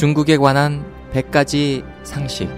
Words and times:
중국에 0.00 0.38
관한 0.38 0.82
100가지 1.12 1.84
상식. 2.04 2.48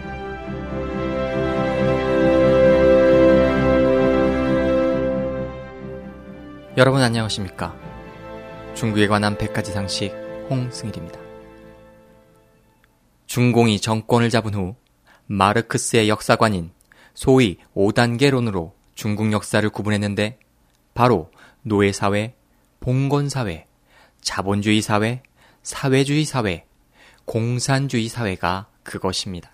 여러분 6.76 7.02
안녕하십니까? 7.02 7.74
중국에 8.74 9.08
관한 9.08 9.36
100가지 9.36 9.72
상식 9.72 10.12
홍승일입니다. 10.50 11.18
중공이 13.26 13.80
정권을 13.80 14.30
잡은 14.30 14.54
후 14.54 14.76
마르크스의 15.26 16.08
역사관인 16.08 16.70
소위 17.12 17.58
5단계론으로 17.74 18.70
중국 18.94 19.32
역사를 19.32 19.68
구분했는데 19.68 20.38
바로 20.94 21.32
노예사회, 21.62 22.36
봉건사회, 22.78 23.66
자본주의 24.20 24.80
사회, 24.80 25.24
사회주의 25.64 26.24
사회, 26.24 26.66
공산주의 27.24 28.08
사회가 28.08 28.66
그것입니다. 28.82 29.50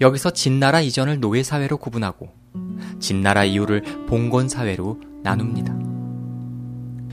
여기서 0.00 0.30
진나라 0.30 0.80
이전을 0.80 1.20
노예사회로 1.20 1.76
구분하고 1.78 2.30
진나라 2.98 3.44
이후를 3.44 3.82
봉건사회로 4.06 5.00
나눕니다. 5.22 5.74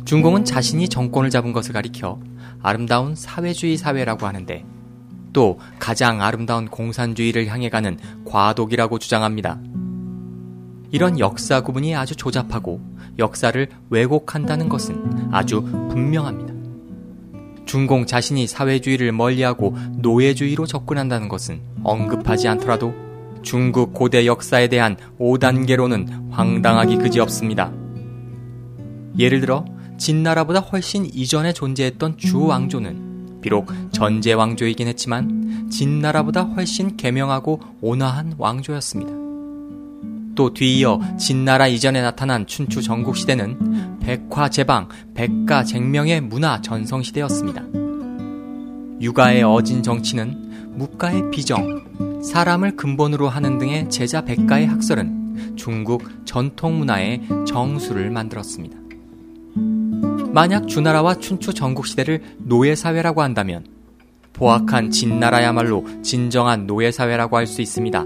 중공은 0.05 0.45
자신이 0.45 0.89
정권을 0.89 1.29
잡은 1.29 1.53
것을 1.53 1.73
가리켜 1.73 2.19
아름다운 2.61 3.15
사회주의 3.15 3.77
사회라고 3.77 4.25
하는데 4.25 4.65
또 5.31 5.59
가장 5.79 6.21
아름다운 6.21 6.67
공산주의를 6.67 7.47
향해 7.47 7.69
가는 7.69 7.97
과독이라고 8.25 8.99
주장합니다. 8.99 9.59
이런 10.91 11.19
역사 11.19 11.61
구분이 11.61 11.95
아주 11.95 12.15
조잡하고 12.15 12.81
역사를 13.17 13.69
왜곡한다는 13.89 14.67
것은 14.67 15.29
아주 15.31 15.61
분명합니다. 15.61 16.50
중공 17.71 18.05
자신이 18.05 18.47
사회주의를 18.47 19.13
멀리하고 19.13 19.77
노예주의로 19.99 20.65
접근한다는 20.65 21.29
것은 21.29 21.61
언급하지 21.85 22.49
않더라도 22.49 22.93
중국 23.43 23.93
고대 23.93 24.25
역사에 24.25 24.67
대한 24.67 24.97
5단계로는 25.17 26.31
황당하기 26.31 26.97
그지없습니다. 26.97 27.71
예를 29.17 29.39
들어 29.39 29.63
진나라보다 29.97 30.59
훨씬 30.59 31.05
이전에 31.05 31.53
존재했던 31.53 32.17
주 32.17 32.45
왕조는 32.45 33.39
비록 33.39 33.71
전제 33.93 34.33
왕조이긴 34.33 34.89
했지만 34.89 35.69
진나라보다 35.71 36.41
훨씬 36.41 36.97
개명하고 36.97 37.61
온화한 37.79 38.35
왕조였습니다. 38.37 39.13
또 40.35 40.53
뒤이어 40.53 40.99
진나라 41.17 41.67
이전에 41.67 42.01
나타난 42.01 42.45
춘추 42.45 42.81
전국시대는 42.81 43.90
백화제방, 44.01 44.89
백가쟁명의 45.13 46.21
문화 46.21 46.61
전성시대였습니다. 46.61 47.63
육아의 49.01 49.43
어진 49.43 49.81
정치는 49.81 50.73
무가의 50.77 51.31
비정, 51.31 52.21
사람을 52.23 52.75
근본으로 52.75 53.29
하는 53.29 53.57
등의 53.57 53.89
제자 53.89 54.21
백가의 54.23 54.67
학설은 54.67 55.55
중국 55.55 56.03
전통 56.25 56.79
문화의 56.79 57.21
정수를 57.47 58.09
만들었습니다. 58.11 58.77
만약 60.31 60.67
주나라와 60.67 61.15
춘추 61.15 61.53
전국 61.53 61.87
시대를 61.87 62.21
노예 62.37 62.75
사회라고 62.75 63.21
한다면 63.21 63.65
보악한 64.33 64.91
진나라야말로 64.91 65.85
진정한 66.01 66.67
노예 66.67 66.91
사회라고 66.91 67.37
할 67.37 67.47
수 67.47 67.61
있습니다. 67.61 68.05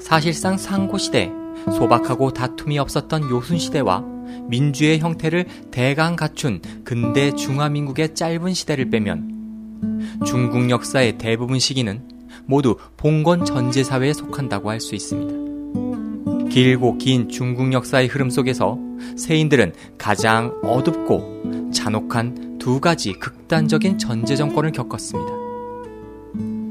사실상 0.00 0.56
상고 0.56 0.96
시대, 0.98 1.30
소박하고 1.66 2.32
다툼이 2.32 2.78
없었던 2.78 3.30
요순 3.30 3.58
시대와 3.58 4.13
민주의 4.48 4.98
형태를 4.98 5.46
대강 5.70 6.16
갖춘 6.16 6.60
근대 6.84 7.32
중화민국의 7.34 8.14
짧은 8.14 8.54
시대를 8.54 8.90
빼면 8.90 10.20
중국 10.26 10.70
역사의 10.70 11.18
대부분 11.18 11.58
시기는 11.58 12.02
모두 12.46 12.76
봉건 12.96 13.44
전제사회에 13.44 14.12
속한다고 14.12 14.70
할 14.70 14.80
수 14.80 14.94
있습니다. 14.94 16.48
길고 16.50 16.98
긴 16.98 17.28
중국 17.28 17.72
역사의 17.72 18.06
흐름 18.06 18.30
속에서 18.30 18.78
세인들은 19.16 19.72
가장 19.98 20.54
어둡고 20.62 21.70
잔혹한 21.72 22.58
두 22.58 22.80
가지 22.80 23.12
극단적인 23.14 23.98
전제 23.98 24.36
정권을 24.36 24.72
겪었습니다. 24.72 25.32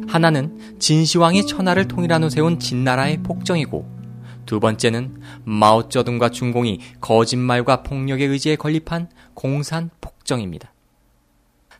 하나는 0.07 0.57
진시황이 0.79 1.45
천하를 1.45 1.87
통일한 1.87 2.23
후 2.23 2.29
세운 2.29 2.59
진나라의 2.59 3.23
폭정이고 3.23 4.02
두 4.45 4.59
번째는 4.59 5.21
마오쩌둥과 5.45 6.29
중공이 6.29 6.79
거짓말과 7.01 7.83
폭력의 7.83 8.27
의지에 8.27 8.55
건립한 8.55 9.09
공산 9.33 9.89
폭정입니다. 10.01 10.73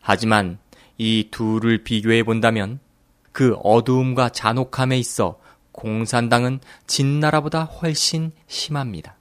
하지만 0.01 0.59
이 0.97 1.29
둘을 1.31 1.84
비교해 1.84 2.23
본다면 2.23 2.79
그 3.31 3.56
어두움과 3.63 4.29
잔혹함에 4.29 4.97
있어 5.00 5.40
공산당은 5.72 6.59
진나라보다 6.88 7.63
훨씬 7.63 8.31
심합니다. 8.47 9.18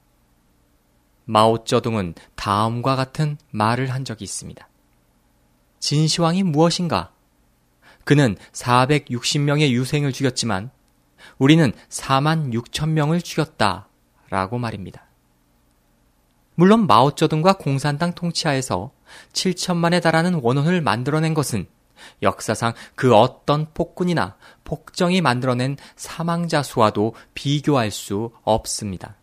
마오쩌둥은 1.25 2.15
다음과 2.35 2.97
같은 2.97 3.39
말을 3.51 3.91
한 3.91 4.05
적이 4.05 4.25
있습니다. 4.25 4.69
진시황이 5.79 6.43
무엇인가? 6.43 7.13
그는 8.05 8.37
460명의 8.53 9.71
유생을 9.71 10.13
죽였지만 10.13 10.71
우리는 11.39 11.73
4만 11.89 12.53
6천 12.53 12.91
명을 12.91 13.23
죽였다. 13.23 13.89
라고 14.31 14.59
말입니다. 14.59 15.05
물론 16.55 16.87
마오쩌둥과 16.87 17.55
공산당 17.55 18.13
통치하에서 18.13 18.93
7천만에 19.33 20.03
달하는 20.03 20.35
원혼을 20.43 20.81
만들어낸 20.81 21.35
것은 21.35 21.67
역사상 22.23 22.75
그 22.95 23.15
어떤 23.15 23.67
폭군이나 23.73 24.37
폭정이 24.65 25.21
만들어낸 25.21 25.77
사망자 25.97 26.63
수와도 26.63 27.15
비교할 27.35 27.91
수 27.91 28.33
없습니다. 28.43 29.17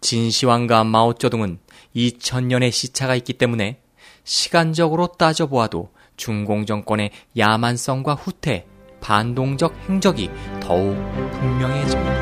진시황과 0.00 0.84
마오쩌둥은 0.84 1.58
2000년의 1.94 2.70
시차가 2.70 3.16
있기 3.16 3.34
때문에 3.34 3.80
시간적으로 4.24 5.08
따져보아도 5.08 5.90
중공 6.16 6.66
정권의 6.66 7.10
야만성과 7.36 8.14
후퇴, 8.14 8.66
반동적 9.06 9.72
행적이 9.88 10.28
더욱 10.60 10.96
분명해집니다. 11.38 12.12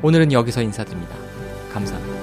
오늘은 0.00 0.32
여기서 0.32 0.62
인사드립니다. 0.62 1.14
감사합니다. 1.74 2.21